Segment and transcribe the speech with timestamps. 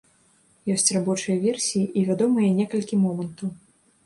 [0.75, 3.55] Ёсць рабочыя версіі і вядомыя некалькі момантаў.